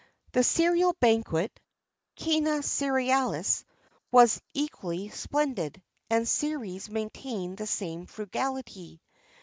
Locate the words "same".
7.67-8.07